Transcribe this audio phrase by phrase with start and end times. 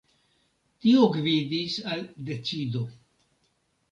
[0.85, 2.01] Tio gvidis al
[2.31, 2.83] decido.